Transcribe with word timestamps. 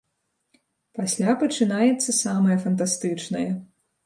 Пасля 0.99 1.35
пачынаецца 1.43 2.17
самае 2.23 2.57
фантастычнае. 2.65 3.49